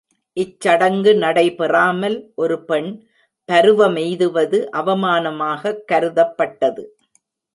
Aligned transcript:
இச்சடங்கு 0.39 1.15
நடைபெறாமல் 1.15 2.31
ஒருபெண் 2.35 3.03
பருவமெய்துவது, 3.51 4.65
அவமானமாகக் 4.73 5.83
கருதப்பட்டது. 5.91 6.85